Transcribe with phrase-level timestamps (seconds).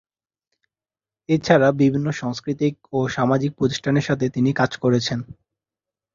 [1.29, 5.19] এছাড়া বিভিন্ন সাংস্কৃতিক ও সামাজিক প্রতিষ্ঠানের সাথে তিনি কাজ করেছেন।